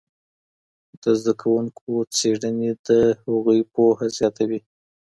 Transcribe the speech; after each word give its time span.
د 1.01 1.03
زده 1.19 1.33
کوونکو 1.41 1.89
څېړني 2.15 2.71
د 2.87 2.89
هغوی 3.21 3.59
پوهه 3.73 4.05
زیاتوي. 4.17 4.59